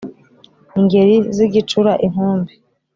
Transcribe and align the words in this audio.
Ingeri 0.79 1.15
zigicura 1.35 1.91
inkumbi. 2.05 2.53